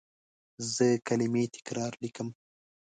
زه 0.73 0.87
کلمې 1.07 1.43
تکرار 1.55 1.93
لیکم. 2.03 2.27